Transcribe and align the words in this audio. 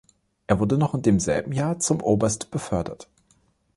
Er 0.47 0.59
wurde 0.59 0.79
noch 0.79 0.95
in 0.95 1.03
demselben 1.03 1.51
Jahr 1.51 1.77
zum 1.77 2.01
Oberst 2.01 2.49
befördert. 2.49 3.07